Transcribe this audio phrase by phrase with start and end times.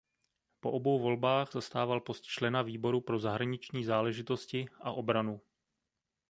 [0.59, 5.41] Po obou volbách zastával post člena výboru pro zahraniční záležitosti a obranu.